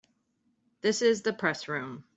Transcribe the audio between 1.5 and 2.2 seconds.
Room.